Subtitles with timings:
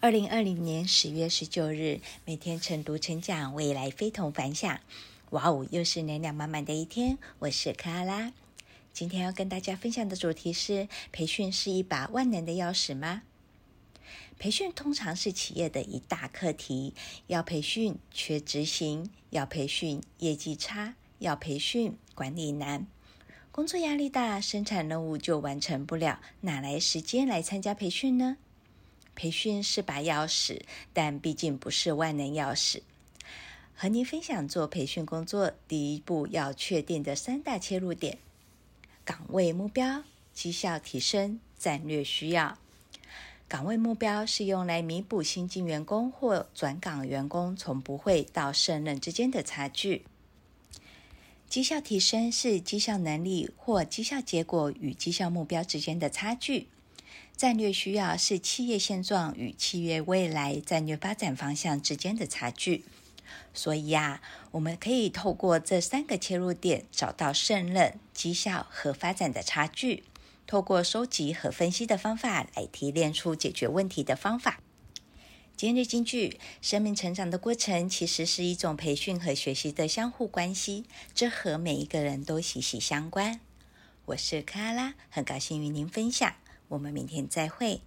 [0.00, 4.78] 二零二零年十月十九日，每天晨读晨讲，未来非同凡响。
[5.30, 7.18] 哇哦，又是能量满满的一天。
[7.40, 8.32] 我是克拉拉，
[8.92, 13.22] 今天要跟大家分享的主题是：培训是一把万能的钥匙吗？
[14.38, 16.94] 培训通常是企业的一大课题，
[17.26, 22.86] 要培训缺执行，要培训业绩差，要培训管理难，
[23.50, 28.36] 工作压力大，生产任务就完成不了，哪来时间来参加培训呢？
[29.18, 30.60] 培训是把钥匙，
[30.92, 32.82] 但毕竟不是万能钥匙。
[33.74, 38.18] 和您分享做培训工作第一步要确定的三大切入点：
[39.04, 42.58] 岗位目标、绩效提升、战略需要。
[43.48, 50.04] 岗位目标是用来弥补新进员工或转岗员工从不会到胜任之间的差距。
[51.48, 56.68] 绩效提升是绩效能力或绩效结果与绩效目标之间的差距。
[57.38, 62.84] 战略需要是企业现状与企业未来战略发展方向之间的差距，
[63.54, 70.02] 所以呀，我们可以透过这三个切入点，找到胜任、绩效和发展的差距，
[70.48, 74.58] 透过收集和分析的方法来提炼出解决问题的方法。
[75.56, 83.38] 今日金句：生命成长的过程其实是一种培训和学习的相互关系，这和每一个人都息息相关。
[84.06, 86.34] 我是克拉拉，很高兴与您分享。
[86.68, 87.80] 我们明天再会。